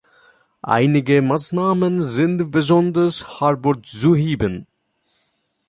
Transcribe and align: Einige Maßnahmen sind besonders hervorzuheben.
Einige 0.63 1.21
Maßnahmen 1.21 2.01
sind 2.01 2.49
besonders 2.49 3.39
hervorzuheben. 3.39 4.65